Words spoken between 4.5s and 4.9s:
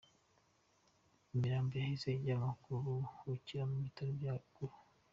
Gulu.